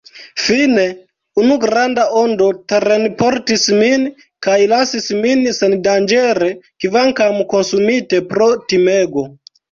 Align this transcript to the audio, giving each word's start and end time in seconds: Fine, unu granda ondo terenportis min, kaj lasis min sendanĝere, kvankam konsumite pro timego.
Fine, 0.43 0.83
unu 1.41 1.55
granda 1.63 2.05
ondo 2.21 2.45
terenportis 2.71 3.65
min, 3.81 4.07
kaj 4.47 4.55
lasis 4.71 5.05
min 5.25 5.43
sendanĝere, 5.57 6.47
kvankam 6.85 7.37
konsumite 7.53 8.23
pro 8.33 8.49
timego. 8.73 9.27